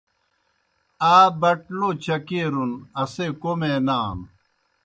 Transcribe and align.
آ 1.13 1.15
بٹ 1.39 1.59
لو 1.77 1.89
چکیرُن 2.03 2.71
اسے 3.01 3.25
کوْمے 3.41 3.73
نانوْ۔ 3.85 4.25